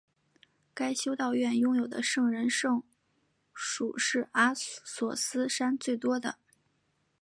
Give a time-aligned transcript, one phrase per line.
[0.73, 2.81] 该修道院拥有的圣人圣
[3.55, 6.39] 髑是阿索斯山最多的。